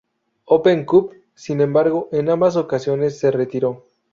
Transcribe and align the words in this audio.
Open 0.47 0.83
Cup, 0.83 1.13
sin 1.35 1.61
embargo 1.61 2.09
en 2.11 2.31
ambas 2.31 2.55
ocasiones 2.55 3.19
se 3.19 3.29
retiró. 3.29 3.83